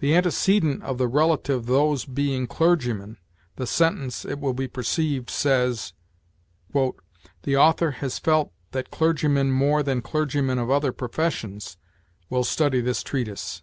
The 0.00 0.14
antecedent 0.14 0.82
of 0.82 0.98
the 0.98 1.08
relative 1.08 1.64
those 1.64 2.04
being 2.04 2.46
clergymen, 2.46 3.16
the 3.56 3.66
sentence, 3.66 4.26
it 4.26 4.38
will 4.38 4.52
be 4.52 4.68
perceived, 4.68 5.30
says: 5.30 5.94
"The 6.74 7.56
author 7.56 7.90
has 7.92 8.18
felt 8.18 8.52
that 8.72 8.90
clergymen 8.90 9.50
more 9.50 9.82
than 9.82 10.02
clergymen 10.02 10.58
of 10.58 10.68
other 10.70 10.92
professions 10.92 11.78
will 12.28 12.44
study 12.44 12.82
this 12.82 13.02
treatise." 13.02 13.62